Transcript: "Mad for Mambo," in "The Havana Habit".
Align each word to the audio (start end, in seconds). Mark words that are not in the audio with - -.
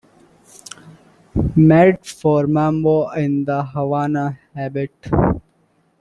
"Mad 1.55 2.03
for 2.03 2.47
Mambo," 2.47 3.11
in 3.11 3.45
"The 3.45 3.63
Havana 3.63 4.39
Habit". 4.55 4.95